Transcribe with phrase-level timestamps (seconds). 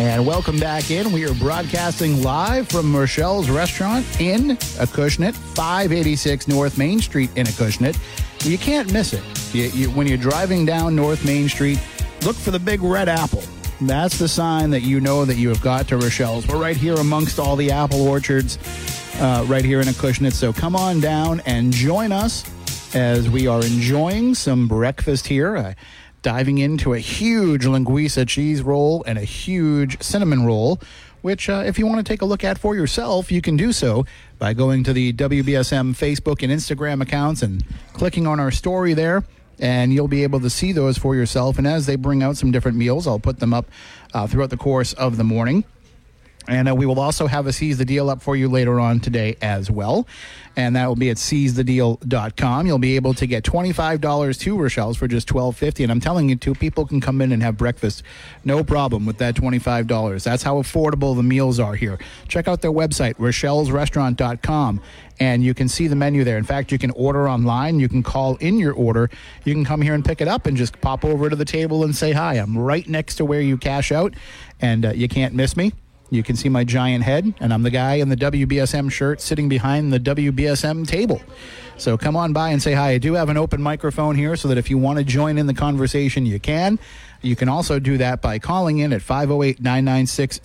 [0.00, 1.12] And welcome back in.
[1.12, 7.98] We are broadcasting live from Rochelle's Restaurant in Acushnet, 586 North Main Street in Acushnet.
[8.48, 9.22] You can't miss it.
[9.54, 11.78] You, you, when you're driving down North Main Street,
[12.22, 13.42] look for the big red apple.
[13.82, 16.48] That's the sign that you know that you have got to Rochelle's.
[16.48, 18.56] We're right here amongst all the apple orchards,
[19.20, 20.32] uh, right here in Acushnet.
[20.32, 22.42] So come on down and join us
[22.94, 25.76] as we are enjoying some breakfast here.
[26.22, 30.80] Diving into a huge linguiça cheese roll and a huge cinnamon roll,
[31.22, 33.72] which, uh, if you want to take a look at for yourself, you can do
[33.72, 34.04] so
[34.38, 39.24] by going to the WBSM Facebook and Instagram accounts and clicking on our story there.
[39.58, 41.58] And you'll be able to see those for yourself.
[41.58, 43.66] And as they bring out some different meals, I'll put them up
[44.14, 45.64] uh, throughout the course of the morning.
[46.50, 48.98] And uh, we will also have a Seize the Deal up for you later on
[48.98, 50.08] today as well.
[50.56, 52.66] And that will be at seizethedeal.com.
[52.66, 55.84] You'll be able to get $25 to Rochelle's for just $12.50.
[55.84, 58.02] And I'm telling you, two people can come in and have breakfast.
[58.44, 60.24] No problem with that $25.
[60.24, 62.00] That's how affordable the meals are here.
[62.26, 64.80] Check out their website, rochellesrestaurant.com.
[65.20, 66.36] And you can see the menu there.
[66.36, 67.78] In fact, you can order online.
[67.78, 69.08] You can call in your order.
[69.44, 71.84] You can come here and pick it up and just pop over to the table
[71.84, 72.34] and say hi.
[72.34, 74.14] I'm right next to where you cash out,
[74.60, 75.72] and uh, you can't miss me.
[76.10, 79.48] You can see my giant head, and I'm the guy in the WBSM shirt sitting
[79.48, 81.22] behind the WBSM table.
[81.76, 82.90] So come on by and say hi.
[82.90, 85.46] I do have an open microphone here so that if you want to join in
[85.46, 86.78] the conversation, you can.
[87.22, 90.40] You can also do that by calling in at 508 996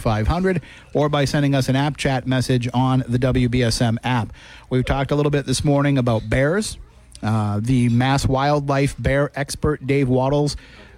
[0.00, 0.62] 0500
[0.94, 4.32] or by sending us an app chat message on the WBSM app.
[4.70, 6.78] We've talked a little bit this morning about bears.
[7.22, 10.56] Uh, the Mass Wildlife bear expert, Dave Wattles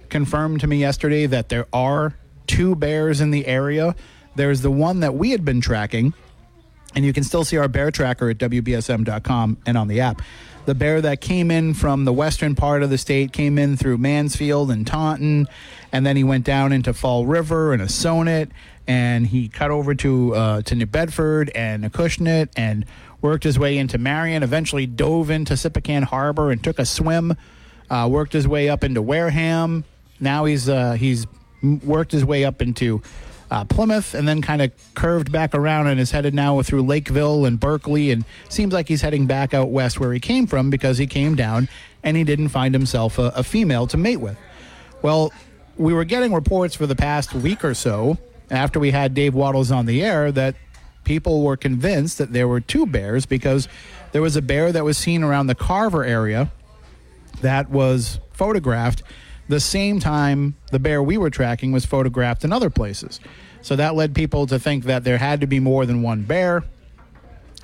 [0.09, 2.13] confirmed to me yesterday that there are
[2.51, 3.95] two bears in the area.
[4.35, 6.13] There's the one that we had been tracking,
[6.93, 10.21] and you can still see our bear tracker at WBSM.com and on the app.
[10.65, 13.97] The bear that came in from the western part of the state came in through
[13.99, 15.47] Mansfield and Taunton,
[15.93, 18.49] and then he went down into Fall River and Assonet,
[18.85, 22.85] and he cut over to uh, to New Bedford and Acushnet and
[23.21, 24.43] worked his way into Marion.
[24.43, 27.35] Eventually, dove into Sippican Harbor and took a swim.
[27.89, 29.85] Uh, worked his way up into Wareham.
[30.19, 31.25] Now he's uh, he's
[31.63, 33.01] worked his way up into
[33.51, 37.45] uh, Plymouth and then kind of curved back around and is headed now through Lakeville
[37.45, 40.97] and Berkley and seems like he's heading back out west where he came from because
[40.97, 41.67] he came down
[42.01, 44.37] and he didn't find himself a, a female to mate with.
[45.01, 45.33] Well,
[45.77, 48.17] we were getting reports for the past week or so
[48.49, 50.55] after we had Dave Wattles on the air that
[51.03, 53.67] people were convinced that there were two bears because
[54.13, 56.51] there was a bear that was seen around the Carver area
[57.41, 59.03] that was photographed
[59.51, 63.19] the same time the bear we were tracking was photographed in other places.
[63.61, 66.63] So that led people to think that there had to be more than one bear.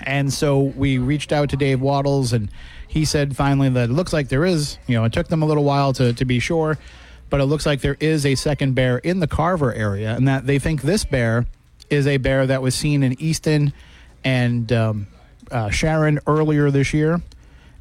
[0.04, 2.52] And so we reached out to Dave Wattles, and
[2.88, 4.78] he said finally that it looks like there is.
[4.86, 6.78] You know, it took them a little while to, to be sure,
[7.30, 10.46] but it looks like there is a second bear in the Carver area, and that
[10.46, 11.48] they think this bear
[11.90, 13.72] is a bear that was seen in Easton
[14.26, 15.08] and um,
[15.50, 17.22] uh, Sharon earlier this year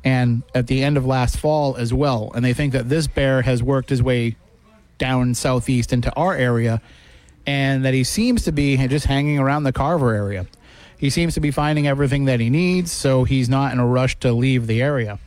[0.07, 2.31] and at the end of last fall as well.
[2.37, 4.37] And they think that this bear has worked his way
[4.99, 6.81] down southeast into our area
[7.45, 10.47] and that he seems to be just hanging around the Carver area.
[10.97, 14.17] He seems to be finding everything that he needs, so he's not in a rush
[14.21, 15.19] to leave the area.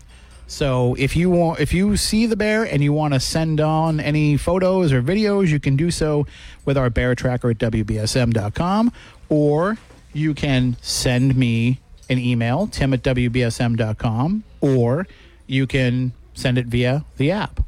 [0.48, 4.00] So if you want, if you see the bear and you want to send on
[4.00, 6.26] any photos or videos, you can do so
[6.64, 8.94] with our bear tracker at wbsm.com,
[9.28, 9.78] or
[10.14, 15.08] you can send me an email, tim at wbsm.com, or
[15.48, 17.62] you can send it via the app.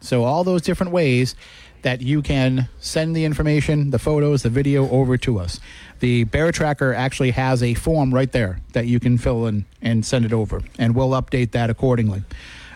[0.00, 1.34] So, all those different ways
[1.82, 5.60] that you can send the information, the photos, the video over to us.
[6.00, 10.04] The Bear Tracker actually has a form right there that you can fill in and
[10.04, 12.24] send it over, and we'll update that accordingly.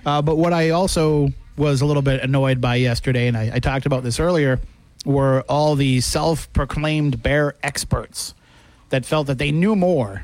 [0.07, 3.59] Uh, but what I also was a little bit annoyed by yesterday, and I, I
[3.59, 4.61] talked about this earlier,
[5.05, 8.35] were all the self proclaimed bear experts
[8.91, 10.23] that felt that they knew more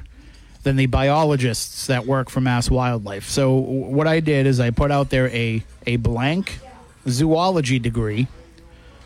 [0.67, 3.29] than the biologists that work for Mass Wildlife.
[3.29, 6.59] So what I did is I put out there a a blank
[7.09, 8.27] zoology degree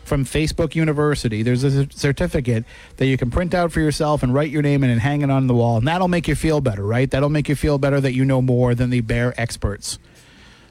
[0.03, 1.43] from Facebook University.
[1.43, 2.65] There's a certificate
[2.97, 5.29] that you can print out for yourself and write your name in and hang it
[5.29, 7.11] on the wall, and that'll make you feel better, right?
[7.11, 9.99] That'll make you feel better that you know more than the bear experts.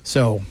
[0.02, 0.42] So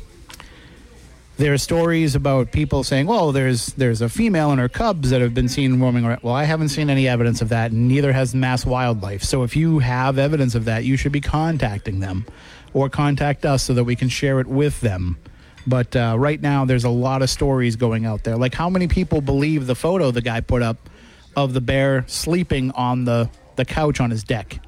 [1.40, 5.22] there are stories about people saying, "Well, there's there's a female and her cubs that
[5.22, 8.12] have been seen roaming around." Well, I haven't seen any evidence of that, and neither
[8.12, 9.24] has Mass Wildlife.
[9.24, 12.26] So, if you have evidence of that, you should be contacting them,
[12.74, 15.18] or contact us so that we can share it with them.
[15.66, 18.36] But uh, right now, there's a lot of stories going out there.
[18.36, 20.90] Like, how many people believe the photo the guy put up
[21.38, 24.60] of the bear sleeping on the the couch on his deck?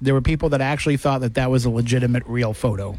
[0.00, 2.96] There were people that actually thought that that was a legitimate, real photo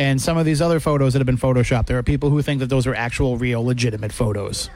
[0.00, 1.84] and some of these other photos that have been photoshopped.
[1.84, 4.70] There are people who think that those are actual, real, legitimate photos.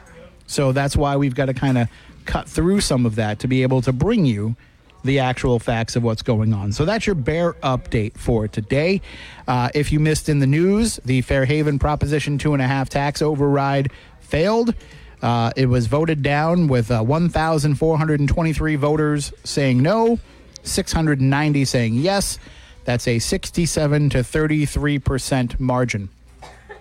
[0.45, 1.89] So that's why we've got to kind of
[2.25, 4.55] cut through some of that to be able to bring you
[5.03, 6.71] the actual facts of what's going on.
[6.73, 9.01] So that's your bear update for today.
[9.47, 13.23] Uh, if you missed in the news, the Fairhaven Proposition two and a half tax
[13.23, 14.75] override failed.
[15.23, 20.19] Uh, it was voted down with uh, 1,423 voters saying no,
[20.61, 22.37] 690 saying yes.
[22.85, 26.09] That's a 67 to 33% margin.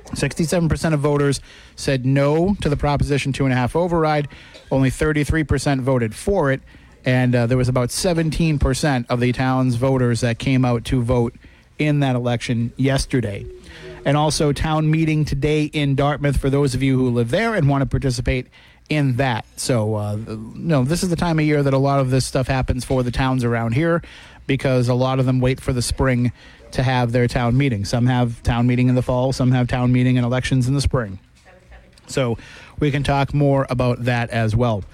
[0.06, 1.40] 67% of voters
[1.76, 4.28] said no to the Proposition 2.5 override.
[4.70, 6.60] Only 33% voted for it.
[7.04, 11.34] And uh, there was about 17% of the town's voters that came out to vote
[11.78, 13.46] in that election yesterday.
[14.04, 17.68] And also, town meeting today in Dartmouth for those of you who live there and
[17.68, 18.46] want to participate
[18.90, 19.46] in that.
[19.56, 22.46] So, uh, no, this is the time of year that a lot of this stuff
[22.46, 24.02] happens for the towns around here
[24.46, 26.32] because a lot of them wait for the spring
[26.73, 27.85] to have their town meeting.
[27.85, 30.81] Some have town meeting in the fall, some have town meeting and elections in the
[30.81, 31.19] spring.
[32.06, 32.37] So
[32.79, 34.85] we can talk more about that as well.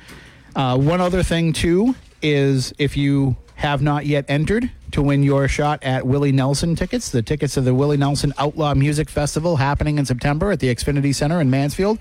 [0.55, 5.47] Uh, one other thing, too, is if you have not yet entered to win your
[5.49, 9.99] shot at Willie Nelson tickets, the tickets to the Willie Nelson Outlaw Music Festival happening
[9.99, 11.99] in September at the Xfinity Center in Mansfield.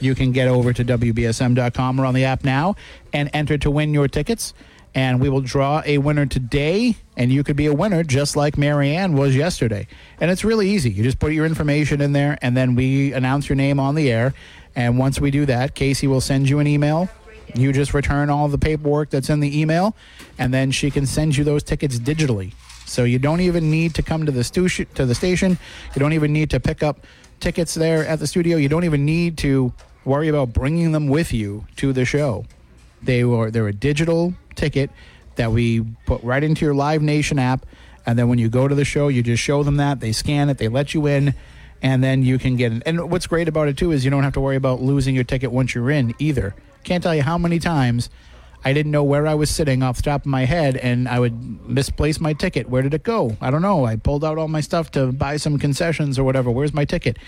[0.00, 2.76] You can get over to WBSM.com or on the app now
[3.12, 4.54] and enter to win your tickets
[4.94, 8.56] and we will draw a winner today and you could be a winner just like
[8.56, 9.86] marianne was yesterday.
[10.20, 10.90] And it's really easy.
[10.90, 14.10] You just put your information in there and then we announce your name on the
[14.10, 14.34] air.
[14.74, 17.08] And once we do that casey will send you an email.
[17.54, 19.94] You just return all the paperwork that's in the email
[20.38, 22.52] and then she can send you those tickets digitally.
[22.86, 25.58] So you don't even need to come to the stu- to the station.
[25.94, 27.06] You don't even need to pick up
[27.38, 28.56] tickets there at the studio.
[28.56, 29.72] You don't even need to
[30.04, 32.46] worry about bringing them with you to the show.
[33.02, 34.90] They were they're a digital ticket
[35.36, 37.64] that we put right into your Live Nation app.
[38.04, 40.00] And then when you go to the show, you just show them that.
[40.00, 41.34] They scan it, they let you in,
[41.80, 42.82] and then you can get it.
[42.84, 45.24] And what's great about it, too, is you don't have to worry about losing your
[45.24, 46.54] ticket once you're in either.
[46.84, 48.10] Can't tell you how many times
[48.64, 51.20] I didn't know where I was sitting off the top of my head, and I
[51.20, 52.68] would misplace my ticket.
[52.68, 53.36] Where did it go?
[53.40, 53.84] I don't know.
[53.84, 56.50] I pulled out all my stuff to buy some concessions or whatever.
[56.50, 57.18] Where's my ticket?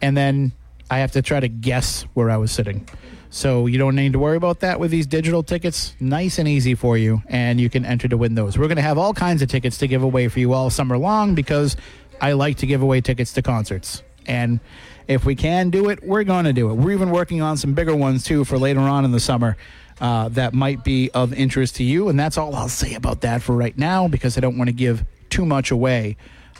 [0.00, 0.52] And then
[0.90, 2.88] I have to try to guess where I was sitting.
[3.34, 5.94] So you don't need to worry about that with these digital tickets.
[5.98, 8.58] Nice and easy for you, and you can enter to win those.
[8.58, 10.98] We're going to have all kinds of tickets to give away for you all summer
[10.98, 11.78] long because
[12.20, 14.02] I like to give away tickets to concerts.
[14.26, 14.60] And
[15.08, 16.74] if we can do it, we're going to do it.
[16.74, 19.56] We're even working on some bigger ones too for later on in the summer.
[19.98, 23.40] Uh, that might be of interest to you, and that's all I'll say about that
[23.40, 26.18] for right now because I don't want to give too much away.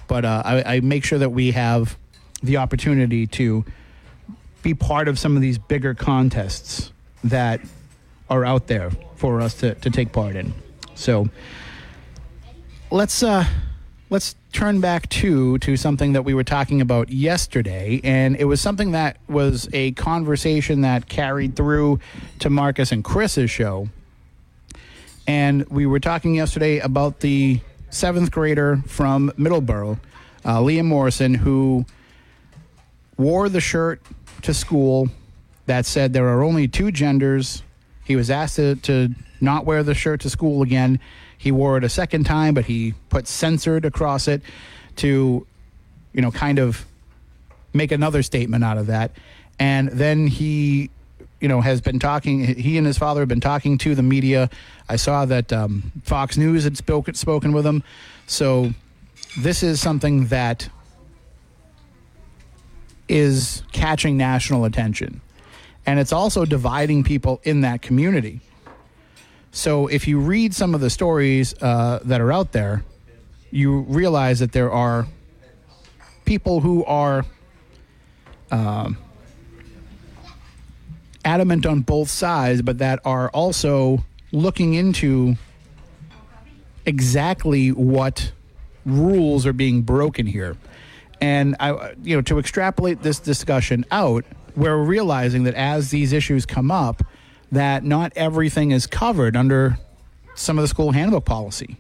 [0.09, 1.99] But uh, I, I make sure that we have
[2.43, 3.67] the opportunity to
[4.63, 6.93] be part of some of these bigger contests
[7.25, 7.61] that
[8.31, 10.55] are out there for us to, to take part in.
[10.95, 11.29] So
[12.91, 13.45] let's uh,
[14.11, 18.61] let's turn back to to something that we were talking about yesterday, and it was
[18.61, 22.01] something that was a conversation that carried through
[22.39, 23.89] to Marcus and Chris's show.
[25.27, 29.99] And we were talking yesterday about the seventh grader from Middleborough,
[30.45, 31.87] uh, Liam Morrison, who
[33.17, 34.03] wore the shirt
[34.43, 35.09] to school
[35.67, 37.63] that said there are only two genders.
[38.05, 41.01] He was asked to, to not wear the shirt to school again.
[41.39, 44.43] He wore it a second time, but he put censored across it
[44.97, 45.47] to,
[46.13, 46.85] you know, kind of
[47.73, 49.13] make another statement out of that.
[49.59, 50.91] And then he,
[51.41, 52.45] you know, has been talking.
[52.45, 54.51] He and his father have been talking to the media.
[54.89, 57.83] I saw that um, Fox News had spoken spoken with him.
[58.27, 58.73] So
[59.39, 60.69] this is something that
[63.13, 65.21] is catching national attention.
[65.85, 68.41] And it's also dividing people in that community.
[69.51, 72.85] So if you read some of the stories uh, that are out there,
[73.51, 75.07] you realize that there are
[76.25, 77.27] people who are
[78.51, 78.97] um,
[81.23, 85.37] adamant on both sides, but that are also looking into
[86.87, 88.33] exactly what
[88.87, 90.57] rules are being broken here.
[91.23, 94.25] And I, you know, to extrapolate this discussion out,
[94.57, 97.05] we're realizing that as these issues come up,
[97.53, 99.79] that not everything is covered under
[100.35, 101.77] some of the school handbook policy.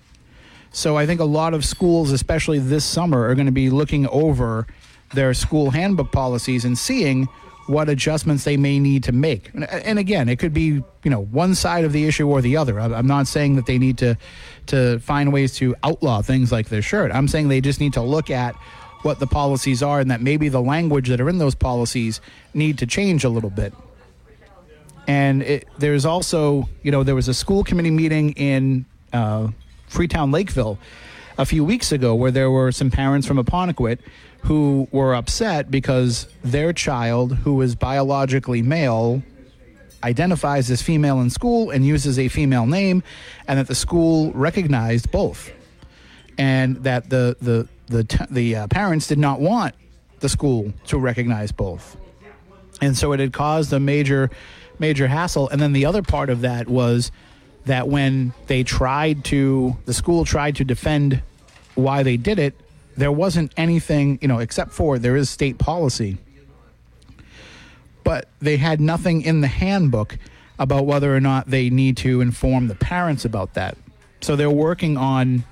[0.71, 4.07] So I think a lot of schools, especially this summer, are going to be looking
[4.09, 4.69] over
[5.13, 7.27] their school handbook policies and seeing
[7.67, 9.51] what adjustments they may need to make.
[9.55, 12.79] And, again, it could be you know one side of the issue or the other.
[12.81, 14.17] I'm not saying that they need to
[14.67, 17.11] to find ways to outlaw things like this shirt.
[17.13, 18.55] I'm saying they just need to look at
[19.03, 22.21] what the policies are and that maybe the language that are in those policies
[22.55, 23.75] need to change a little bit.
[25.07, 29.49] And it, there's also, you know, there was a school committee meeting in uh,
[29.89, 30.79] Freetown Lakeville
[31.39, 33.99] a few weeks ago where there were some parents from Apponequet
[34.43, 39.23] who were upset because their child, who is biologically male,
[40.03, 43.03] identifies as female in school and uses a female name,
[43.47, 45.53] and that the school recognized both,
[46.39, 49.75] and that the the the t- the uh, parents did not want
[50.21, 51.97] the school to recognize both,
[52.81, 54.31] and so it had caused a major
[54.79, 55.49] major hassle.
[55.49, 57.13] And then the other part of that was
[57.67, 61.23] that when they tried to the school tried to defend
[61.75, 62.55] why they did it,
[62.97, 66.19] there wasn't anything, you know, except for there is state policy.
[68.05, 70.19] But they had nothing in the handbook
[70.59, 73.77] about whether or not they need to inform the parents about that.
[74.21, 75.45] So they're working on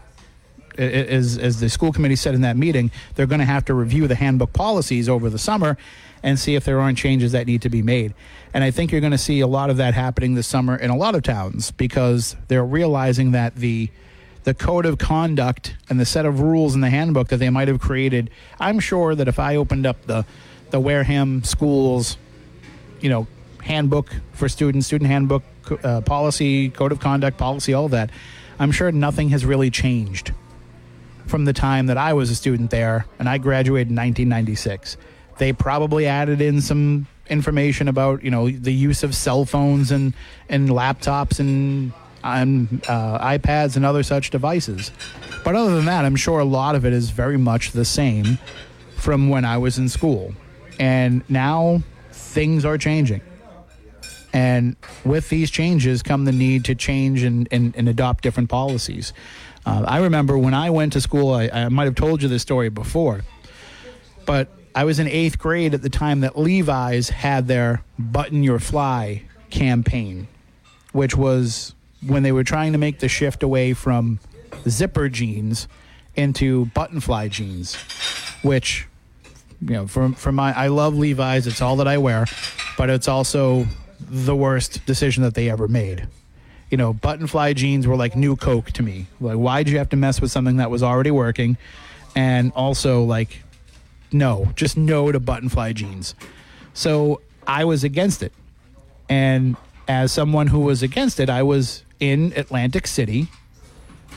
[0.78, 4.06] as, as the school committee said in that meeting, they're going to have to review
[4.06, 5.76] the handbook policies over the summer
[6.22, 8.14] and see if there aren't changes that need to be made.
[8.52, 10.90] And I think you're going to see a lot of that happening this summer in
[10.90, 13.90] a lot of towns because they're realizing that the
[14.42, 17.68] the code of conduct and the set of rules in the handbook that they might
[17.68, 18.30] have created.
[18.58, 20.24] I'm sure that if I opened up the
[20.70, 22.16] the Wareham schools,
[23.00, 23.26] you know,
[23.62, 25.42] handbook for students, student handbook
[25.84, 28.10] uh, policy, code of conduct policy, all that,
[28.58, 30.32] I'm sure nothing has really changed
[31.30, 34.96] from the time that I was a student there, and I graduated in 1996.
[35.38, 40.12] They probably added in some information about you know the use of cell phones and
[40.48, 44.90] and laptops and on uh, iPads and other such devices.
[45.44, 48.38] But other than that, I'm sure a lot of it is very much the same
[48.96, 50.34] from when I was in school.
[50.78, 51.82] And now
[52.12, 53.22] things are changing.
[54.32, 59.12] And with these changes come the need to change and, and, and adopt different policies.
[59.66, 62.42] Uh, I remember when I went to school, I, I might have told you this
[62.42, 63.22] story before,
[64.26, 68.58] but I was in eighth grade at the time that Levi's had their Button Your
[68.58, 70.28] Fly campaign,
[70.92, 71.74] which was
[72.06, 74.20] when they were trying to make the shift away from
[74.68, 75.68] zipper jeans
[76.16, 77.74] into button fly jeans,
[78.42, 78.86] which
[79.60, 81.46] you know, from from my I love Levi's.
[81.46, 82.26] It's all that I wear,
[82.78, 83.66] but it's also
[84.00, 86.08] the worst decision that they ever made.
[86.70, 89.06] You know, button fly jeans were like new Coke to me.
[89.20, 91.56] Like, why'd you have to mess with something that was already working?
[92.14, 93.42] And also, like,
[94.12, 96.14] no, just no to button fly jeans.
[96.72, 98.32] So I was against it.
[99.08, 99.56] And
[99.88, 103.26] as someone who was against it, I was in Atlantic City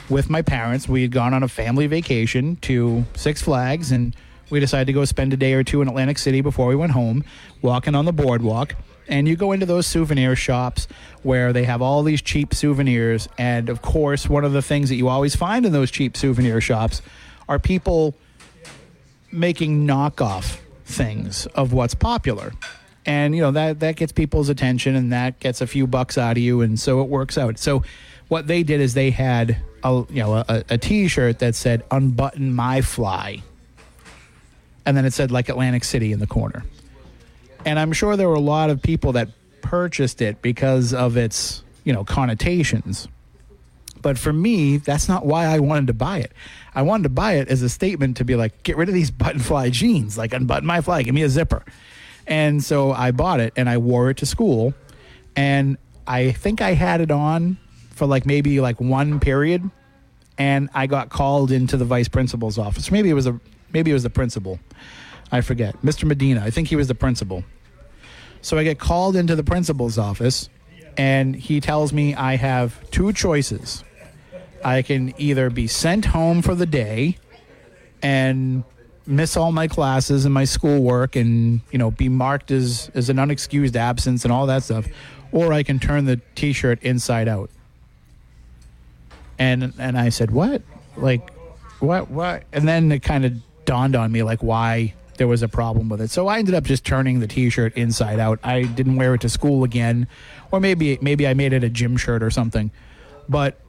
[0.10, 0.88] with my parents.
[0.88, 4.16] We had gone on a family vacation to Six Flags, and
[4.50, 6.92] we decided to go spend a day or two in Atlantic City before we went
[6.92, 7.24] home,
[7.62, 8.76] walking on the boardwalk.
[9.08, 10.88] And you go into those souvenir shops
[11.24, 13.28] where they have all these cheap souvenirs.
[13.38, 16.62] And of course, one of the things that you always find in those cheap souvenir
[16.62, 17.02] shops
[17.48, 18.16] are people
[19.32, 22.54] making knockoff things of what's popular.
[23.06, 26.38] And you know that that gets people's attention and that gets a few bucks out
[26.38, 27.60] of you and so it works out.
[27.60, 27.84] So
[28.30, 32.54] what they did is they had a you know a, a t-shirt that said unbutton
[32.54, 33.42] my fly.
[34.86, 36.64] And then it said like atlantic city in the corner
[37.66, 39.30] and i'm sure there were a lot of people that
[39.62, 43.08] purchased it because of its you know connotations
[44.02, 46.32] but for me that's not why i wanted to buy it
[46.76, 49.12] i wanted to buy it as a statement to be like get rid of these
[49.24, 51.64] button fly jeans like unbutton my fly give me a zipper
[52.28, 54.74] and so I bought it and I wore it to school.
[55.36, 55.78] And
[56.08, 57.58] I think I had it on
[57.92, 59.70] for like maybe like one period.
[60.38, 62.92] And I got called into the vice principal's office.
[62.92, 63.40] Maybe it was a
[63.72, 64.60] maybe it was the principal.
[65.34, 65.82] I forget.
[65.82, 66.04] Mr.
[66.06, 66.42] Medina.
[66.42, 67.44] I think he was the principal.
[68.44, 70.48] So I get called into the principal's office
[70.96, 73.84] and he tells me I have two choices.
[74.64, 77.18] I can either be sent home for the day
[78.04, 78.64] and
[79.08, 83.18] miss all my classes and my schoolwork and you know be marked as as an
[83.18, 84.88] unexcused absence and all that stuff
[85.34, 87.50] or I can turn the t-shirt inside out
[89.38, 90.62] and and I said what
[90.96, 91.34] like
[91.82, 93.34] what what and then it kind of
[93.66, 96.64] dawned on me like why there was a problem with it so I ended up
[96.64, 100.08] just turning the t-shirt inside out I didn't wear it to school again
[100.52, 102.72] or maybe maybe I made it a gym shirt or something
[103.30, 103.60] but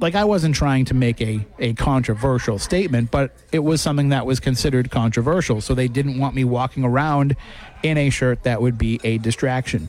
[0.00, 4.26] like I wasn't trying to make a, a controversial statement, but it was something that
[4.26, 5.60] was considered controversial.
[5.60, 7.36] So they didn't want me walking around
[7.82, 9.88] in a shirt that would be a distraction.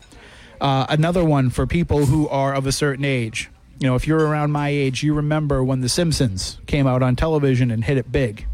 [0.62, 3.50] Uh, another one for people who are of a certain age.
[3.80, 7.16] You know, if you're around my age, you remember when The Simpsons came out on
[7.16, 8.48] television and hit it big.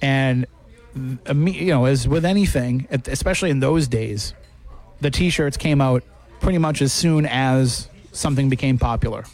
[0.00, 0.46] And
[0.94, 4.34] you know, as with anything, especially in those days,
[5.00, 6.02] the T-shirts came out
[6.40, 9.24] pretty much as soon as something became popular.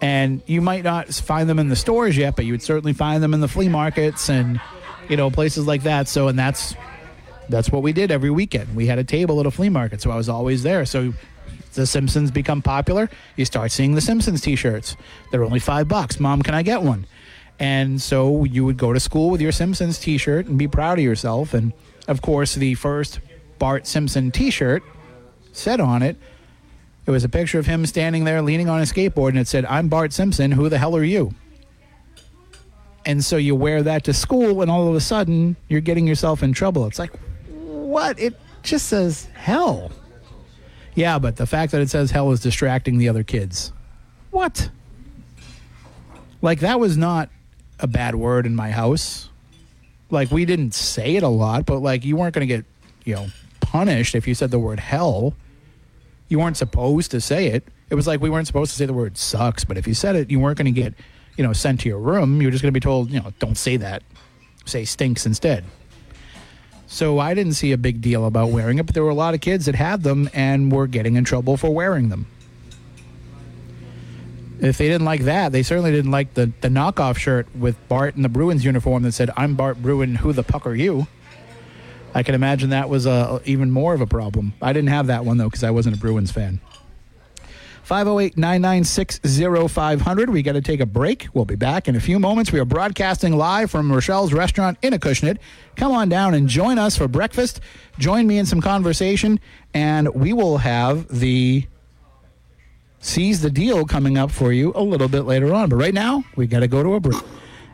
[0.00, 3.22] And you might not find them in the stores yet, but you would certainly find
[3.22, 4.60] them in the flea markets and
[5.08, 6.06] you know places like that.
[6.06, 6.76] So, and that's
[7.48, 8.76] that's what we did every weekend.
[8.76, 10.84] We had a table at a flea market, so I was always there.
[10.86, 11.14] So
[11.74, 14.96] the Simpsons become popular, you start seeing the Simpsons t-shirts.
[15.30, 16.20] They're only 5 bucks.
[16.20, 17.06] Mom, can I get one?
[17.58, 21.04] And so you would go to school with your Simpsons t-shirt and be proud of
[21.04, 21.72] yourself and
[22.06, 23.20] of course the first
[23.58, 24.82] Bart Simpson t-shirt
[25.52, 26.16] said on it
[27.06, 29.64] it was a picture of him standing there leaning on a skateboard and it said,
[29.64, 31.34] "I'm Bart Simpson, who the hell are you?"
[33.06, 36.42] And so you wear that to school and all of a sudden you're getting yourself
[36.42, 36.86] in trouble.
[36.86, 38.18] It's like what?
[38.20, 39.90] It just says hell.
[40.94, 43.72] Yeah, but the fact that it says hell is distracting the other kids.
[44.30, 44.70] What?
[46.42, 47.30] Like, that was not
[47.80, 49.28] a bad word in my house.
[50.10, 52.64] Like, we didn't say it a lot, but like, you weren't going to get,
[53.04, 53.28] you know,
[53.60, 55.34] punished if you said the word hell.
[56.28, 57.66] You weren't supposed to say it.
[57.90, 60.16] It was like we weren't supposed to say the word sucks, but if you said
[60.16, 60.94] it, you weren't going to get,
[61.36, 62.40] you know, sent to your room.
[62.40, 64.02] You were just going to be told, you know, don't say that.
[64.64, 65.64] Say stinks instead.
[66.86, 69.34] So I didn't see a big deal about wearing it, but there were a lot
[69.34, 72.26] of kids that had them and were getting in trouble for wearing them.
[74.60, 78.16] If they didn't like that, they certainly didn't like the, the knockoff shirt with Bart
[78.16, 81.06] in the Bruins uniform that said, I'm Bart Bruin, who the puck are you?
[82.14, 84.54] I can imagine that was uh, even more of a problem.
[84.60, 86.60] I didn't have that one, though, because I wasn't a Bruins fan.
[87.84, 89.20] 508 996
[89.72, 90.28] 0500.
[90.28, 91.28] We got to take a break.
[91.32, 92.52] We'll be back in a few moments.
[92.52, 95.38] We are broadcasting live from Rochelle's restaurant in Acushnet.
[95.76, 97.60] Come on down and join us for breakfast.
[97.98, 99.40] Join me in some conversation,
[99.72, 101.66] and we will have the
[103.00, 105.68] Seize the Deal coming up for you a little bit later on.
[105.68, 107.22] But right now, we got to go to a break.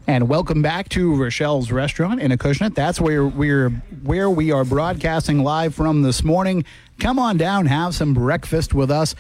[0.07, 2.75] And welcome back to Rochelle's Restaurant in Acushnet.
[2.75, 3.71] That's where we're
[4.03, 6.67] where we are broadcasting live from this morning.
[7.01, 9.15] Come on down, have some breakfast with us.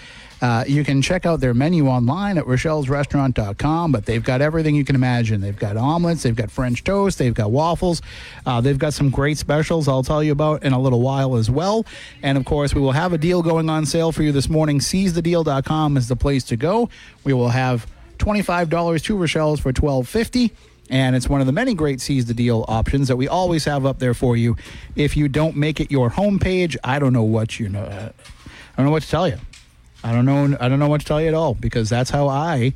[0.44, 4.84] Uh, you can check out their menu online at rochellesrestaurant.com, but they've got everything you
[4.84, 5.40] can imagine.
[5.40, 8.02] They've got omelets, they've got French toast, they've got waffles,
[8.44, 11.50] uh, they've got some great specials I'll tell you about in a little while as
[11.50, 11.86] well.
[12.22, 14.80] And of course, we will have a deal going on sale for you this morning.
[14.80, 16.90] SeizeTheDeal.com is the place to go.
[17.24, 17.86] We will have
[18.18, 20.50] $25 to Rochelle's for $12.50
[20.90, 23.86] and it's one of the many great seize the deal options that we always have
[23.86, 24.58] up there for you.
[24.94, 27.86] If you don't make it your homepage, I don't know what you know.
[27.86, 28.12] I
[28.76, 29.38] don't know what to tell you.
[30.04, 30.56] I don't know.
[30.60, 32.74] I don't know what to tell you at all because that's how I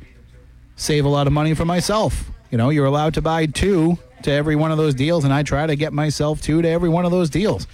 [0.75, 2.31] save a lot of money for myself.
[2.49, 5.43] You know, you're allowed to buy two to every one of those deals, and I
[5.43, 7.67] try to get myself two to every one of those deals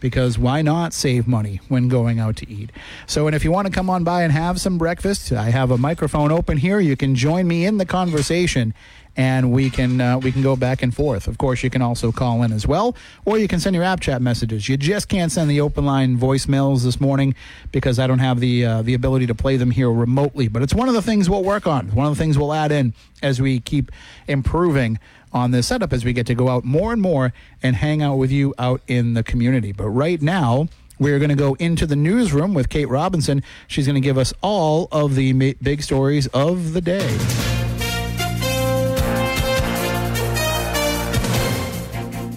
[0.00, 2.70] because why not save money when going out to eat?
[3.06, 5.70] So, and if you want to come on by and have some breakfast, I have
[5.70, 6.78] a microphone open here.
[6.78, 8.74] You can join me in the conversation
[9.16, 11.26] and we can uh, we can go back and forth.
[11.26, 14.00] Of course, you can also call in as well, or you can send your app
[14.00, 14.68] chat messages.
[14.68, 17.34] You just can't send the open line voicemails this morning
[17.72, 20.48] because I don't have the uh, the ability to play them here remotely.
[20.48, 21.88] But it's one of the things we'll work on.
[21.88, 23.90] One of the things we'll add in as we keep
[24.28, 24.98] improving
[25.32, 28.16] on this setup as we get to go out more and more and hang out
[28.16, 29.72] with you out in the community.
[29.72, 30.68] But right now.
[31.00, 33.44] We're going to go into the newsroom with Kate Robinson.
[33.68, 37.47] She's going to give us all of the big stories of the day.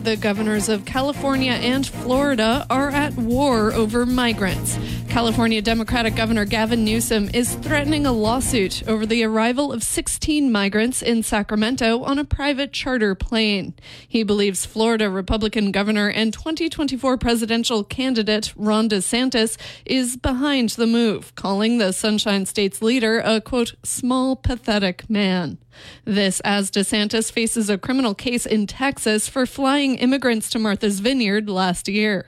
[0.04, 4.80] The governors of California and Florida are at war over migrants.
[5.10, 11.04] California Democratic Governor Gavin Newsom is threatening a lawsuit over the arrival of 16 migrants
[11.04, 13.76] in Sacramento on a private charter plane.
[14.08, 21.36] He believes Florida Republican Governor and 2024 presidential candidate Ron DeSantis is behind the move,
[21.36, 25.60] calling the Sunshine State's leader a quote, small, pathetic man.
[26.06, 31.50] This as DeSantis faces a criminal case in Texas for flying immigrants to Martha's Vineyard
[31.50, 32.28] last year.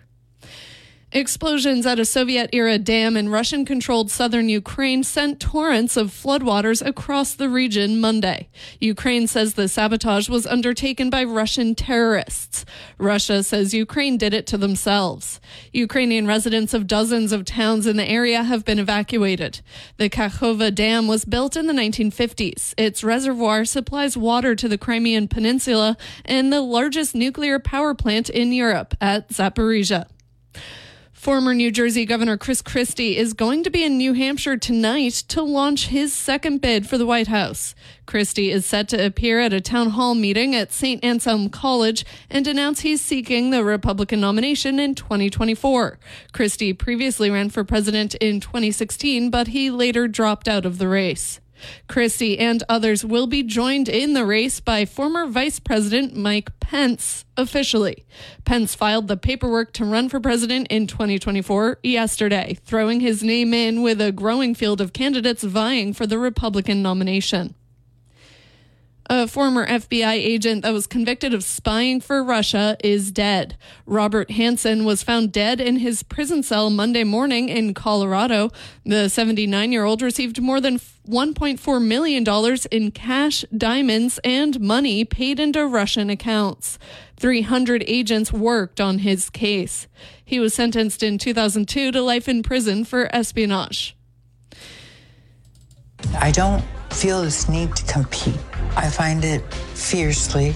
[1.15, 6.83] Explosions at a Soviet era dam in Russian controlled southern Ukraine sent torrents of floodwaters
[6.83, 8.49] across the region Monday.
[8.79, 12.65] Ukraine says the sabotage was undertaken by Russian terrorists.
[12.97, 15.39] Russia says Ukraine did it to themselves.
[15.71, 19.61] Ukrainian residents of dozens of towns in the area have been evacuated.
[19.97, 22.73] The Kakhovka Dam was built in the 1950s.
[22.75, 25.95] Its reservoir supplies water to the Crimean Peninsula
[26.25, 30.07] and the largest nuclear power plant in Europe at Zaporizhia.
[31.23, 35.41] Former New Jersey Governor Chris Christie is going to be in New Hampshire tonight to
[35.41, 37.73] launch his second bid for the White House.
[38.05, 41.01] Christie is set to appear at a town hall meeting at St.
[41.01, 45.97] Anselm College and announce he's seeking the Republican nomination in 2024.
[46.33, 51.39] Christie previously ran for president in 2016, but he later dropped out of the race.
[51.87, 57.25] Christie and others will be joined in the race by former Vice President Mike Pence
[57.37, 58.05] officially.
[58.45, 63.81] Pence filed the paperwork to run for president in 2024 yesterday, throwing his name in
[63.81, 67.55] with a growing field of candidates vying for the Republican nomination.
[69.07, 73.57] A former FBI agent that was convicted of spying for Russia is dead.
[73.85, 78.49] Robert Hanssen was found dead in his prison cell Monday morning in Colorado.
[78.85, 85.37] The 79 year old received more than $1.4 million in cash, diamonds, and money paid
[85.37, 86.79] into Russian accounts.
[87.17, 89.87] 300 agents worked on his case.
[90.23, 93.97] He was sentenced in 2002 to life in prison for espionage.
[96.17, 98.37] I don't feel this need to compete.
[98.77, 99.41] I find it
[99.73, 100.55] fiercely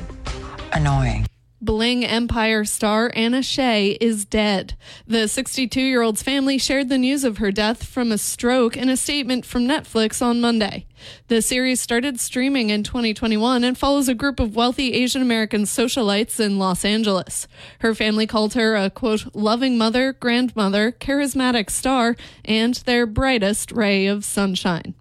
[0.72, 1.26] annoying.
[1.60, 4.76] Bling Empire star Anna Shay is dead.
[5.08, 8.90] The 62 year old's family shared the news of her death from a stroke in
[8.90, 10.86] a statement from Netflix on Monday.
[11.30, 16.40] The series started streaming in 2021 and follows a group of wealthy Asian American socialites
[16.40, 17.48] in Los Angeles.
[17.80, 24.06] Her family called her a quote, loving mother, grandmother, charismatic star, and their brightest ray
[24.06, 24.94] of sunshine.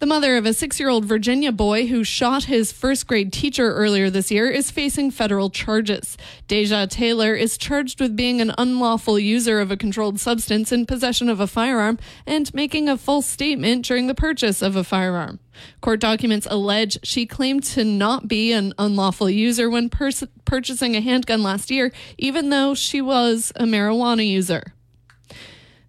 [0.00, 3.74] The mother of a six year old Virginia boy who shot his first grade teacher
[3.74, 6.16] earlier this year is facing federal charges.
[6.48, 11.28] Deja Taylor is charged with being an unlawful user of a controlled substance in possession
[11.28, 15.38] of a firearm and making a false statement during the purchase of a firearm.
[15.82, 21.02] Court documents allege she claimed to not be an unlawful user when pers- purchasing a
[21.02, 24.72] handgun last year, even though she was a marijuana user.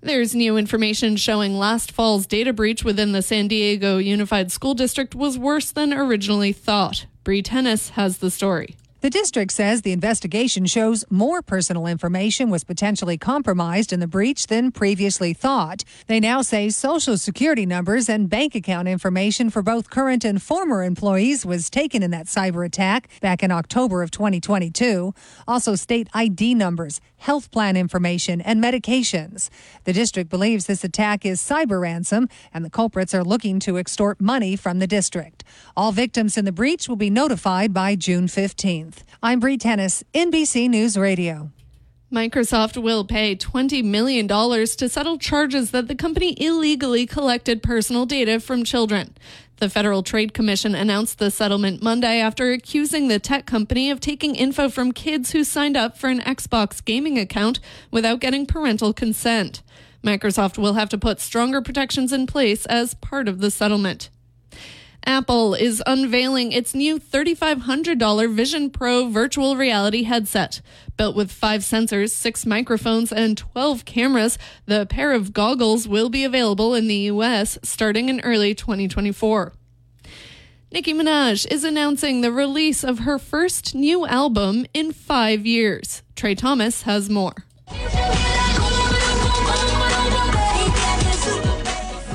[0.04, 5.14] There's new information showing last fall's data breach within the San Diego Unified School District
[5.14, 7.06] was worse than originally thought.
[7.24, 8.76] Bree Tennis has the story.
[9.02, 14.46] The district says the investigation shows more personal information was potentially compromised in the breach
[14.46, 15.84] than previously thought.
[16.06, 20.84] They now say social security numbers and bank account information for both current and former
[20.84, 25.16] employees was taken in that cyber attack back in October of 2022.
[25.48, 29.50] Also, state ID numbers, health plan information, and medications.
[29.84, 34.20] The district believes this attack is cyber ransom, and the culprits are looking to extort
[34.20, 35.44] money from the district.
[35.78, 39.04] All victims in the breach will be notified by June 15th.
[39.22, 41.52] I'm Bree Tennis, NBC News Radio.
[42.12, 48.40] Microsoft will pay $20 million to settle charges that the company illegally collected personal data
[48.40, 49.16] from children.
[49.62, 54.34] The Federal Trade Commission announced the settlement Monday after accusing the tech company of taking
[54.34, 57.60] info from kids who signed up for an Xbox gaming account
[57.92, 59.62] without getting parental consent.
[60.04, 64.10] Microsoft will have to put stronger protections in place as part of the settlement.
[65.06, 70.62] Apple is unveiling its new $3,500 Vision Pro virtual reality headset.
[70.96, 76.24] Built with five sensors, six microphones, and 12 cameras, the pair of goggles will be
[76.24, 77.58] available in the U.S.
[77.64, 79.54] starting in early 2024.
[80.72, 86.04] Nicki Minaj is announcing the release of her first new album in five years.
[86.16, 87.34] Trey Thomas has more.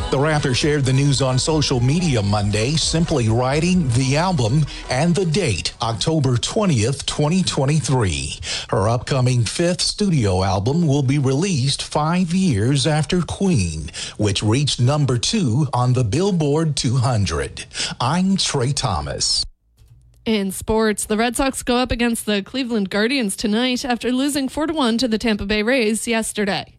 [0.09, 5.27] The rapper shared the news on social media Monday, simply writing the album and the
[5.27, 8.39] date, October 20th, 2023.
[8.69, 15.19] Her upcoming fifth studio album will be released five years after Queen, which reached number
[15.19, 17.65] two on the Billboard 200.
[18.01, 19.45] I'm Trey Thomas.
[20.25, 24.69] In sports, the Red Sox go up against the Cleveland Guardians tonight after losing 4
[24.69, 26.76] 1 to the Tampa Bay Rays yesterday.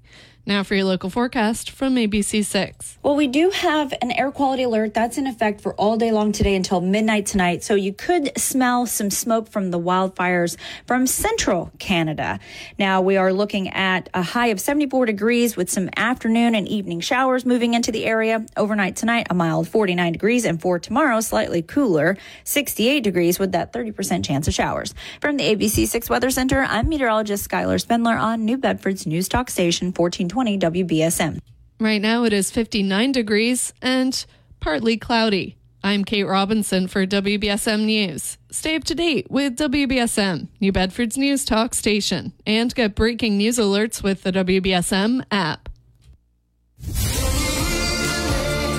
[0.48, 3.00] Now for your local forecast from ABC6.
[3.04, 6.32] Well, we do have an air quality alert that's in effect for all day long
[6.32, 7.66] today until midnight tonight.
[7.66, 10.56] So you could smell some smoke from the wildfires
[10.86, 12.40] from central Canada.
[12.80, 17.02] Now we are looking at a high of 74 degrees with some afternoon and evening
[17.02, 18.46] showers moving into the area.
[18.56, 23.74] Overnight tonight, a mild 49 degrees, and for tomorrow, slightly cooler, 68 degrees with that
[23.74, 24.94] 30% chance of showers.
[25.20, 29.88] From the ABC6 Weather Center, I'm meteorologist Skylar Spindler on New Bedford's News Talk Station
[29.88, 30.37] 1420.
[30.38, 31.40] 20 WBSM.
[31.80, 34.24] Right now it is 59 degrees and
[34.60, 35.58] partly cloudy.
[35.84, 38.38] I'm Kate Robinson for WBSM News.
[38.52, 43.58] Stay up to date with WBSM, New Bedford's news talk station, and get breaking news
[43.58, 45.70] alerts with the WBSM app.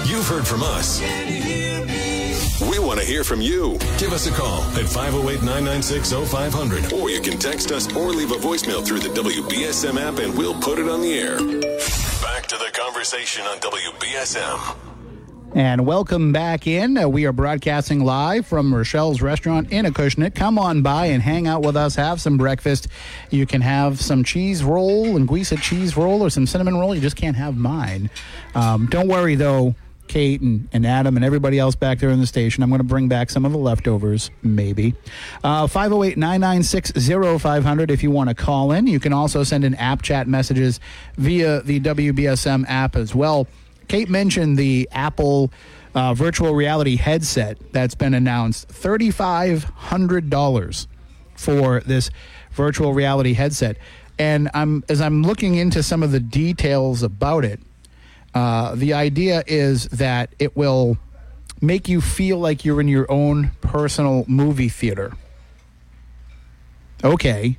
[0.06, 1.02] You've heard from us.
[2.60, 3.78] We want to hear from you.
[3.98, 8.32] Give us a call at 508 996 0500, or you can text us or leave
[8.32, 11.36] a voicemail through the WBSM app and we'll put it on the air.
[12.20, 14.76] Back to the conversation on WBSM.
[15.54, 16.98] And welcome back in.
[16.98, 20.34] Uh, we are broadcasting live from Rochelle's restaurant in Acushnet.
[20.34, 21.94] Come on by and hang out with us.
[21.94, 22.88] Have some breakfast.
[23.30, 26.92] You can have some cheese roll, linguiça cheese roll, or some cinnamon roll.
[26.92, 28.10] You just can't have mine.
[28.56, 29.76] Um, don't worry, though
[30.08, 32.62] Kate and, and Adam and everybody else back there in the station.
[32.62, 34.94] I'm going to bring back some of the leftovers, maybe.
[35.44, 36.92] Uh, 508 996
[37.42, 38.86] 0500 if you want to call in.
[38.86, 40.80] You can also send in app chat messages
[41.16, 43.46] via the WBSM app as well.
[43.86, 45.50] Kate mentioned the Apple
[45.94, 50.86] uh, virtual reality headset that's been announced $3,500
[51.34, 52.10] for this
[52.52, 53.78] virtual reality headset.
[54.18, 57.60] And I'm as I'm looking into some of the details about it,
[58.34, 60.98] uh, the idea is that it will
[61.60, 65.12] make you feel like you're in your own personal movie theater.
[67.02, 67.56] Okay,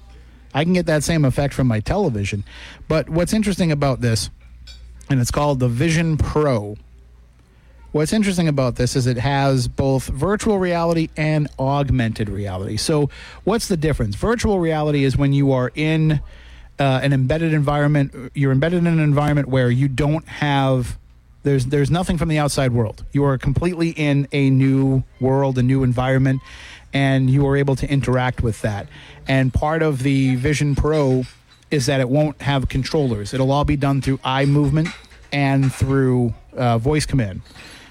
[0.54, 2.44] I can get that same effect from my television.
[2.88, 4.30] But what's interesting about this,
[5.10, 6.78] and it's called the Vision Pro.
[7.92, 12.78] What's interesting about this is it has both virtual reality and augmented reality.
[12.78, 13.10] So,
[13.44, 14.16] what's the difference?
[14.16, 16.22] Virtual reality is when you are in
[16.80, 18.32] uh, an embedded environment.
[18.34, 20.98] You're embedded in an environment where you don't have
[21.44, 23.06] there's there's nothing from the outside world.
[23.12, 26.42] You are completely in a new world, a new environment,
[26.94, 28.88] and you are able to interact with that.
[29.28, 31.24] And part of the Vision Pro
[31.72, 33.34] is that it won't have controllers.
[33.34, 34.90] It'll all be done through eye movement
[35.32, 37.42] and through uh, voice command.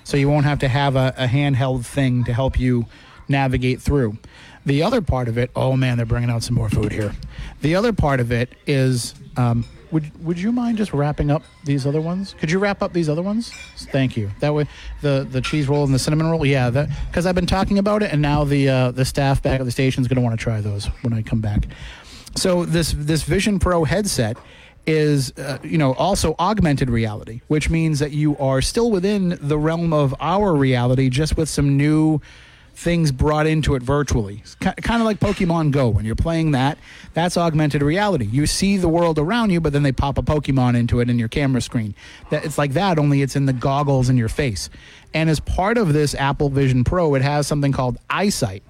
[0.04, 2.86] So you won't have to have a, a handheld thing to help you
[3.28, 4.18] navigate through.
[4.66, 7.14] The other part of it, oh man, they're bringing out some more food here.
[7.62, 11.86] The other part of it is, um, would would you mind just wrapping up these
[11.86, 12.34] other ones?
[12.38, 13.50] Could you wrap up these other ones?
[13.90, 14.30] Thank you.
[14.40, 14.66] That way,
[15.00, 16.68] the the cheese roll and the cinnamon roll, yeah,
[17.08, 19.70] because I've been talking about it, and now the uh, the staff back at the
[19.70, 21.66] station is going to want to try those when I come back.
[22.36, 24.36] So this this Vision Pro headset
[24.86, 29.58] is uh, you know also augmented reality which means that you are still within the
[29.58, 32.20] realm of our reality just with some new
[32.78, 34.40] things brought into it virtually.
[34.60, 35.88] kind of like Pokemon Go.
[35.88, 36.78] When you're playing that,
[37.12, 38.24] that's augmented reality.
[38.26, 41.18] You see the world around you, but then they pop a Pokemon into it in
[41.18, 41.96] your camera screen.
[42.30, 44.70] That it's like that, only it's in the goggles in your face.
[45.12, 48.62] And as part of this Apple Vision Pro, it has something called EyeSight,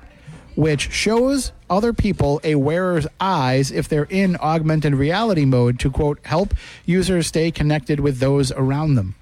[0.57, 6.18] which shows other people a wearer's eyes if they're in augmented reality mode to quote
[6.25, 6.55] help
[6.87, 9.14] users stay connected with those around them.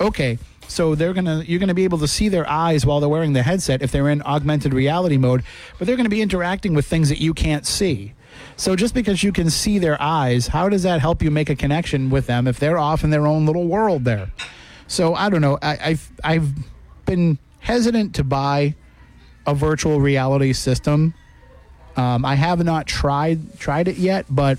[0.00, 3.32] Okay so they're gonna you're gonna be able to see their eyes while they're wearing
[3.32, 5.42] the headset if they're in augmented reality mode,
[5.78, 8.14] but they're gonna be interacting with things that you can't see.
[8.56, 11.56] So just because you can see their eyes, how does that help you make a
[11.56, 14.30] connection with them if they're off in their own little world there?
[14.86, 15.58] So I don't know.
[15.62, 16.52] I, I've I've
[17.04, 18.74] been hesitant to buy
[19.46, 21.14] a virtual reality system.
[21.96, 24.58] Um, I have not tried tried it yet, but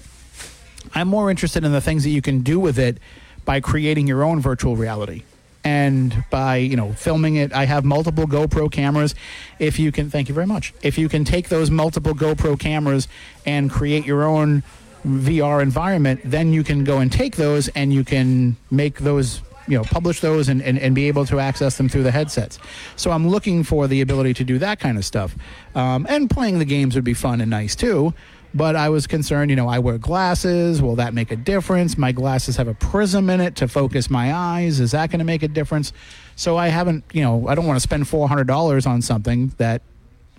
[0.93, 2.98] I'm more interested in the things that you can do with it
[3.46, 5.24] by creating your own virtual reality
[5.67, 9.13] and by you know filming it i have multiple gopro cameras.
[9.60, 10.73] If you can thank you very much.
[10.82, 13.08] If you can take those multiple gopro cameras
[13.45, 14.63] and create your own
[15.06, 19.77] vr environment then you can go and take those and you can make those you
[19.77, 22.60] know publish those and, and, and be able to access them through the headsets.
[22.95, 25.36] So i'm looking for the ability to do that kind of stuff.
[25.75, 28.13] Um, and playing the games would be fun and nice too
[28.58, 30.82] but I was concerned, you know, I wear glasses.
[30.82, 31.96] Will that make a difference?
[31.96, 34.80] My glasses have a prism in it to focus my eyes.
[34.80, 35.93] Is that going to make a difference?
[36.36, 39.84] So I haven't, you know, I don't want to spend $400 on something that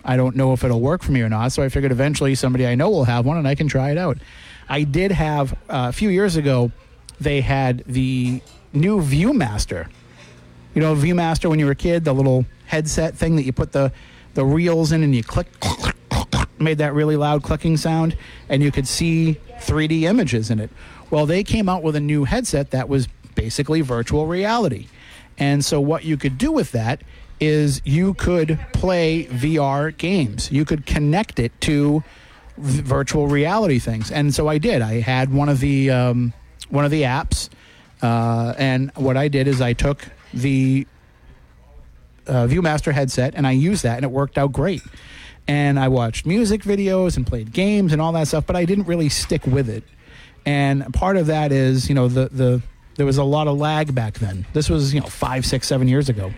[0.03, 1.53] I don't know if it'll work for me or not.
[1.53, 3.97] So I figured eventually somebody I know will have one and I can try it
[3.97, 4.17] out.
[4.67, 6.71] I did have, uh, a few years ago,
[7.21, 8.41] they had the
[8.73, 9.87] new Viewmaster.
[10.75, 13.71] You know, Viewmaster when you were a kid, the little headset thing that you put
[13.71, 13.93] the,
[14.33, 15.88] the reels in and you click, click
[16.59, 18.15] made that really loud clicking sound,
[18.47, 20.69] and you could see 3D images in it.
[21.09, 24.87] Well, they came out with a new headset that was basically virtual reality.
[25.37, 27.01] And so, what you could do with that
[27.39, 30.51] is you could play VR games.
[30.51, 32.03] You could connect it to
[32.57, 34.11] virtual reality things.
[34.11, 34.81] And so I did.
[34.81, 36.33] I had one of the um,
[36.69, 37.49] one of the apps,
[38.01, 40.85] uh, and what I did is I took the
[42.27, 44.81] uh, ViewMaster headset and I used that, and it worked out great
[45.49, 48.85] and I watched music videos and played games and all that stuff, but I didn't
[48.85, 49.83] really stick with it.
[50.45, 52.61] And part of that is, you know, the the
[52.97, 54.45] there was a lot of lag back then.
[54.53, 56.31] This was, you know, five, six, seven years ago.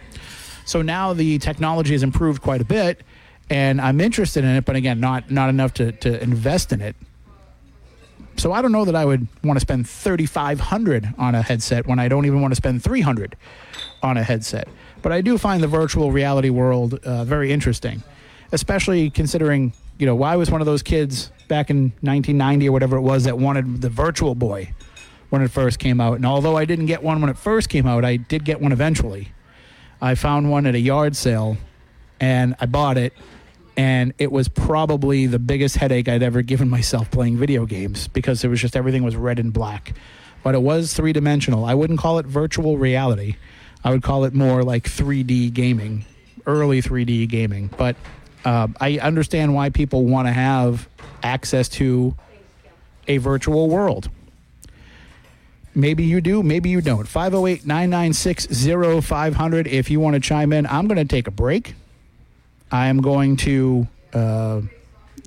[0.63, 3.01] So now the technology has improved quite a bit,
[3.49, 6.95] and I'm interested in it, but again, not not enough to to invest in it.
[8.37, 11.99] So I don't know that I would want to spend 3500 on a headset when
[11.99, 13.35] I don't even want to spend 300
[14.01, 14.69] on a headset.
[15.01, 18.03] But I do find the virtual reality world uh, very interesting
[18.51, 22.97] especially considering you know why was one of those kids back in 1990 or whatever
[22.97, 24.73] it was that wanted the Virtual Boy
[25.29, 26.15] when it first came out.
[26.15, 28.71] And although I didn't get one when it first came out, I did get one
[28.71, 29.29] eventually.
[30.01, 31.57] I found one at a yard sale
[32.19, 33.13] and I bought it
[33.77, 38.43] and it was probably the biggest headache I'd ever given myself playing video games because
[38.43, 39.93] it was just everything was red and black.
[40.43, 41.65] But it was three dimensional.
[41.65, 43.35] I wouldn't call it virtual reality.
[43.83, 46.05] I would call it more like 3D gaming,
[46.45, 47.69] early 3D gaming.
[47.77, 47.95] But
[48.45, 50.87] uh, I understand why people want to have
[51.23, 52.15] access to
[53.07, 54.09] a virtual world.
[55.73, 57.07] Maybe you do, maybe you don't.
[57.07, 58.47] 508 996
[59.05, 60.65] 0500 if you want to chime in.
[60.65, 61.75] I'm going to take a break.
[62.71, 64.61] I am going to uh,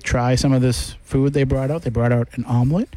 [0.03, 1.81] try some of this food they brought out.
[1.81, 2.95] They brought out an omelet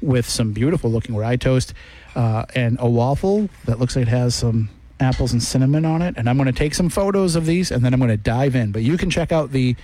[0.00, 1.74] with some beautiful looking rye toast
[2.14, 4.68] uh, and a waffle that looks like it has some
[5.00, 6.14] apples and cinnamon on it.
[6.16, 8.54] And I'm going to take some photos of these and then I'm going to dive
[8.54, 8.72] in.
[8.72, 9.76] But you can check out the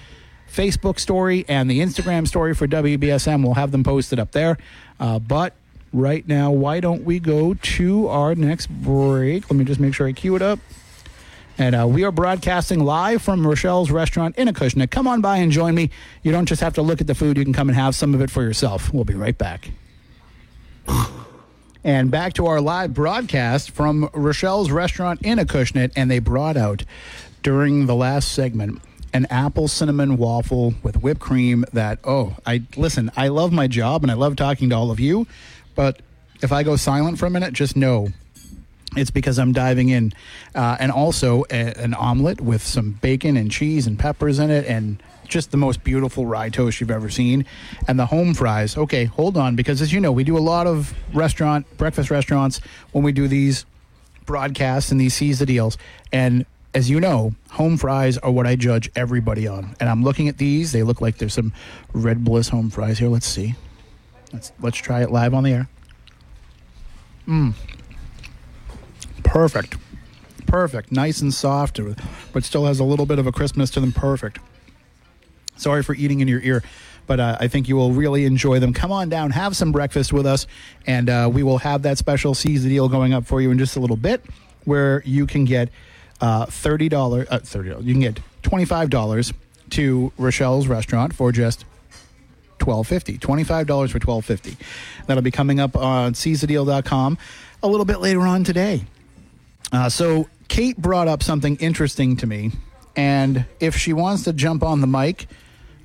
[0.50, 3.42] Facebook story and the Instagram story for WBSM.
[3.42, 4.58] We'll have them posted up there.
[5.00, 5.54] Uh, but
[5.92, 9.50] right now, why don't we go to our next break?
[9.50, 10.58] Let me just make sure I cue it up.
[11.58, 14.90] And uh, we are broadcasting live from Rochelle's restaurant in Acushnet.
[14.90, 15.90] Come on by and join me.
[16.22, 18.14] You don't just have to look at the food, you can come and have some
[18.14, 18.92] of it for yourself.
[18.92, 19.70] We'll be right back.
[21.84, 25.92] and back to our live broadcast from Rochelle's restaurant in Acushnet.
[25.96, 26.84] And they brought out
[27.42, 28.80] during the last segment
[29.12, 34.02] an apple cinnamon waffle with whipped cream that, oh, I listen, I love my job
[34.02, 35.26] and I love talking to all of you.
[35.74, 36.00] But
[36.40, 38.08] if I go silent for a minute, just know
[38.96, 40.12] it's because I'm diving in.
[40.54, 44.66] Uh, and also a, an omelet with some bacon and cheese and peppers in it
[44.66, 47.44] and just the most beautiful rye toast you've ever seen.
[47.88, 48.76] And the home fries.
[48.76, 52.60] Okay, hold on, because as you know, we do a lot of restaurant, breakfast restaurants
[52.92, 53.64] when we do these
[54.26, 55.78] broadcasts and these seize the deals.
[56.12, 59.76] And as you know, home fries are what I judge everybody on.
[59.80, 60.72] And I'm looking at these.
[60.72, 61.52] They look like there's some
[61.92, 63.08] Red Bliss home fries here.
[63.08, 63.54] Let's see.
[64.32, 65.68] Let's let's try it live on the air.
[67.28, 67.54] Mmm.
[69.22, 69.76] Perfect.
[70.46, 70.92] Perfect.
[70.92, 71.80] Nice and soft,
[72.32, 73.92] but still has a little bit of a crispness to them.
[73.92, 74.38] Perfect.
[75.62, 76.62] Sorry for eating in your ear,
[77.06, 78.72] but uh, I think you will really enjoy them.
[78.72, 80.46] Come on down, have some breakfast with us,
[80.86, 83.58] and uh, we will have that special seize the deal going up for you in
[83.58, 84.24] just a little bit,
[84.64, 85.68] where you can get
[86.20, 87.26] uh, thirty dollars.
[87.30, 87.70] Uh, thirty.
[87.70, 89.32] You can get twenty five dollars
[89.70, 91.64] to Rochelle's restaurant for just
[92.58, 93.18] twelve fifty.
[93.18, 94.56] Twenty five dollars for twelve fifty.
[95.06, 97.18] That'll be coming up on seizethedeal.com
[97.62, 98.84] a little bit later on today.
[99.72, 102.52] Uh, so Kate brought up something interesting to me,
[102.94, 105.26] and if she wants to jump on the mic,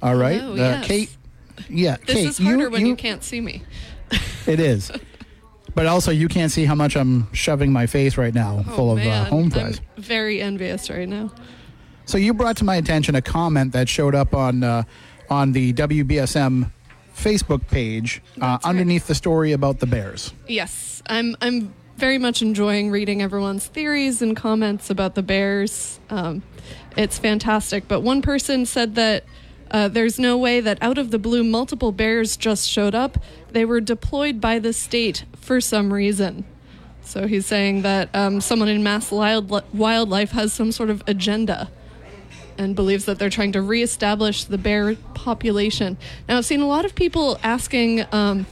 [0.01, 0.88] all right, Hello, uh, yes.
[0.88, 1.17] Kate.
[1.69, 3.63] Yeah, This Kate, is harder you, when you, you can't see me.
[4.47, 4.89] It is,
[5.75, 8.97] but also you can't see how much I'm shoving my face right now, full oh,
[8.97, 9.81] of uh, home fries.
[9.97, 11.33] I'm very envious right now.
[12.05, 14.83] So you brought to my attention a comment that showed up on uh,
[15.29, 16.71] on the WBSM
[17.13, 18.60] Facebook page uh, right.
[18.63, 20.33] underneath the story about the Bears.
[20.47, 21.36] Yes, I'm.
[21.41, 25.99] I'm very much enjoying reading everyone's theories and comments about the Bears.
[26.12, 26.43] Um,
[26.95, 27.88] it's fantastic.
[27.88, 29.25] But one person said that
[29.71, 33.17] uh, there's no way that out of the blue multiple bears just showed up.
[33.51, 36.45] They were deployed by the state for some reason.
[37.01, 41.69] So he's saying that um, someone in MassWildlife has some sort of agenda
[42.58, 45.97] and believes that they're trying to reestablish the bear population.
[46.27, 48.45] Now, I've seen a lot of people asking um,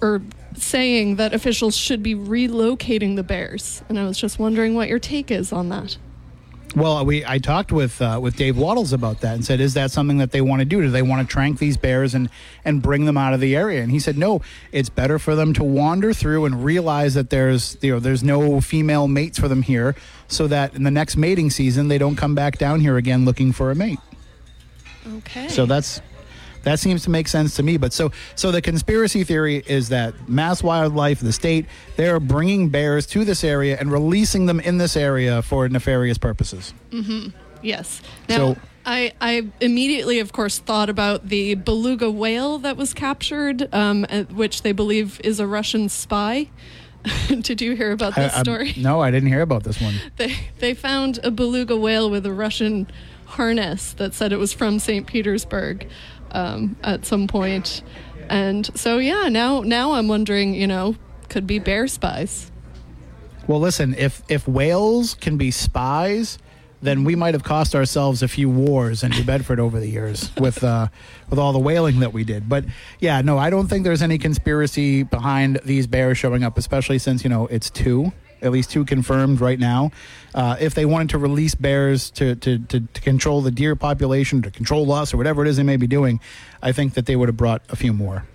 [0.00, 0.22] or
[0.56, 4.98] saying that officials should be relocating the bears, and I was just wondering what your
[4.98, 5.96] take is on that.
[6.76, 9.90] Well, we I talked with uh, with Dave Wattles about that and said, is that
[9.90, 10.80] something that they want to do?
[10.80, 12.30] Do they want to trank these bears and
[12.64, 13.82] and bring them out of the area?
[13.82, 17.76] And he said, no, it's better for them to wander through and realize that there's
[17.80, 19.96] you know there's no female mates for them here,
[20.28, 23.52] so that in the next mating season they don't come back down here again looking
[23.52, 23.98] for a mate.
[25.16, 25.48] Okay.
[25.48, 26.00] So that's
[26.62, 27.76] that seems to make sense to me.
[27.76, 33.24] But so so the conspiracy theory is that MassWildlife, the state, they're bringing bears to
[33.24, 36.74] this area and releasing them in this area for nefarious purposes.
[37.62, 38.00] Yes.
[38.28, 43.68] Now, So- I, I immediately, of course, thought about the beluga whale that was captured,
[43.74, 46.48] um, uh, which they believe is a Russian spy.
[47.28, 48.74] Did you hear about this I- I'm- story?
[48.78, 49.94] no, I didn't hear about this one.
[50.16, 52.86] They they found a beluga whale with a Russian
[53.26, 55.06] harness that said it was from St.
[55.06, 55.86] Petersburg
[56.32, 57.82] um, at some point,
[58.28, 60.96] and so yeah, now now I'm wondering, you know,
[61.28, 62.50] could be bear spies.
[63.46, 66.38] Well, listen, if if whales can be spies,
[66.82, 70.30] then we might have cost ourselves a few wars in New Bedford over the years
[70.36, 70.88] with uh,
[71.28, 72.48] with all the whaling that we did.
[72.48, 72.64] But
[73.00, 77.24] yeah, no, I don't think there's any conspiracy behind these bears showing up, especially since
[77.24, 78.12] you know it's two,
[78.42, 79.90] at least two confirmed right now.
[80.34, 84.42] Uh, if they wanted to release bears to, to, to, to control the deer population,
[84.42, 86.20] to control us, or whatever it is they may be doing,
[86.62, 88.26] I think that they would have brought a few more.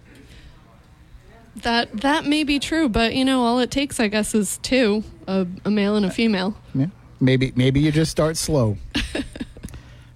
[1.57, 5.03] That that may be true, but you know, all it takes, I guess, is two,
[5.25, 6.57] a, a male and a female.
[6.73, 6.87] Yeah.
[7.21, 8.77] Maybe maybe you just start slow.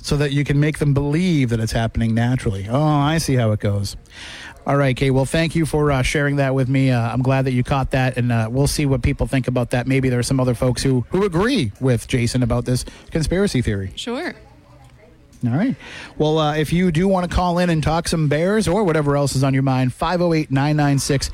[0.02, 2.68] so that you can make them believe that it's happening naturally.
[2.70, 3.96] Oh, I see how it goes.
[4.70, 5.09] All right, Kate.
[5.09, 6.91] Well, thank you for uh, sharing that with me.
[6.91, 9.72] Uh, I'm glad that you caught that, and uh, we'll see what people think about
[9.72, 9.88] that.
[9.88, 13.91] Maybe there are some other folks who, who agree with Jason about this conspiracy theory.
[13.95, 14.36] Sure.
[15.43, 15.76] All right.
[16.20, 19.17] Well, uh, if you do want to call in and talk some Bears or whatever
[19.17, 21.32] else is on your mind, 508 996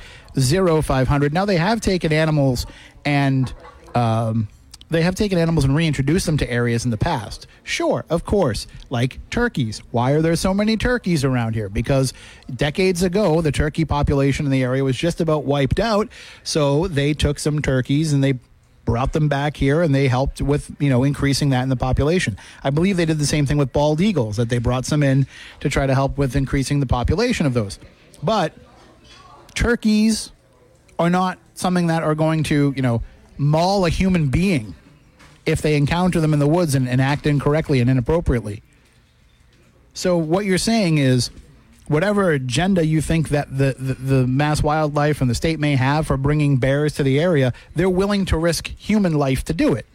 [0.85, 1.33] 0500.
[1.33, 2.65] Now, they have taken animals
[3.03, 3.53] and.
[3.93, 4.47] Um,
[4.89, 7.47] they have taken animals and reintroduced them to areas in the past.
[7.63, 9.79] Sure, of course, like turkeys.
[9.91, 11.69] Why are there so many turkeys around here?
[11.69, 12.13] Because
[12.53, 16.09] decades ago, the turkey population in the area was just about wiped out.
[16.43, 18.35] So they took some turkeys and they
[18.85, 22.37] brought them back here and they helped with you know increasing that in the population
[22.63, 25.25] i believe they did the same thing with bald eagles that they brought some in
[25.59, 27.79] to try to help with increasing the population of those
[28.21, 28.53] but
[29.55, 30.31] turkeys
[30.99, 33.01] are not something that are going to you know
[33.37, 34.75] maul a human being
[35.45, 38.61] if they encounter them in the woods and, and act incorrectly and inappropriately
[39.93, 41.29] so what you're saying is
[41.87, 46.17] whatever agenda you think that the, the, the, MassWildlife and the state may have for
[46.17, 49.85] bringing bears to the area, they're willing to risk human life to do it.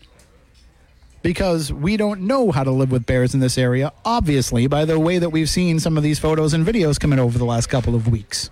[1.22, 4.99] Because we don't know how to live with bears in this area, obviously, by the
[4.99, 7.95] way that we've seen some of these photos and videos coming over the last couple
[7.95, 8.49] of weeks.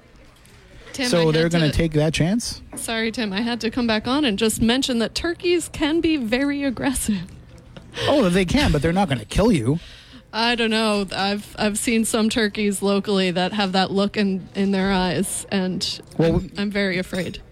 [0.98, 2.60] Tim, so had they're going to take that chance?
[2.74, 3.32] Sorry, Tim.
[3.32, 7.22] I had to come back on and just mention that turkeys can be very aggressive.
[8.08, 9.78] Oh, they can, but they're not going to kill you.
[10.32, 11.06] I don't know.
[11.14, 16.00] I've I've seen some turkeys locally that have that look in, in their eyes, and
[16.18, 17.42] Well, I'm, I'm very afraid.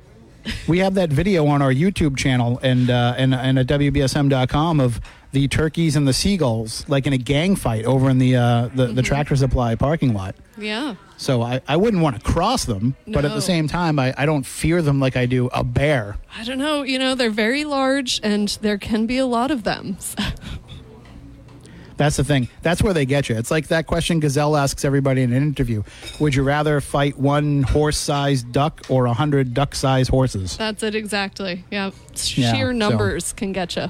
[0.68, 5.00] We have that video on our YouTube channel and uh, and and at WBSM.com of
[5.32, 8.86] the turkeys and the seagulls, like in a gang fight over in the uh, the,
[8.86, 10.36] the Tractor Supply parking lot.
[10.58, 10.94] Yeah.
[11.18, 13.34] So I, I wouldn't want to cross them, but at No.
[13.34, 16.16] the same time, I, I don't fear them like I do a bear.
[16.36, 16.82] I don't know.
[16.82, 19.96] You know, they're very large, and there can be a lot of them.
[21.96, 22.48] That's the thing.
[22.60, 23.36] That's where they get you.
[23.36, 25.82] It's like that question Gazelle asks everybody in an interview:
[26.20, 30.58] Would you rather fight one horse-sized duck or a hundred duck-sized horses?
[30.58, 31.64] That's it exactly.
[31.70, 31.92] Yeah.
[32.34, 33.86] Yeah, Sheer so- numbers can get you.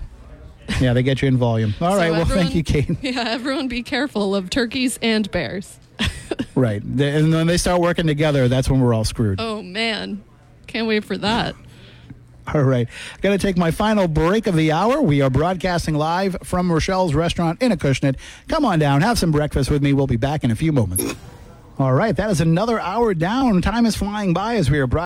[0.80, 1.74] yeah, they get you in volume.
[1.80, 2.12] All right.
[2.12, 2.90] Well, thank you, Kate.
[3.02, 5.78] Yeah, everyone be careful of turkeys and bears.
[6.54, 6.82] Right.
[6.82, 9.40] And when they start working together, that's when we're all screwed.
[9.40, 10.24] Oh man,
[10.66, 11.54] can't wait for that.
[12.54, 12.88] All right.
[13.22, 15.02] Going to take my final break of the hour.
[15.02, 18.16] We are broadcasting live from Rochelle's restaurant in Acushnet.
[18.48, 19.92] Come on down, have some breakfast with me.
[19.92, 21.14] We'll be back in a few moments.
[21.78, 22.14] All right.
[22.16, 23.60] That is another hour down.
[23.62, 24.94] Time is flying by as we are broadcasting.